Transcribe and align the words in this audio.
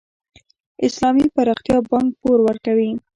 د 0.03 0.03
اسلامي 0.87 1.25
پراختیا 1.35 1.77
بانک 1.89 2.09
پور 2.21 2.39
ورکوي؟ 2.47 2.91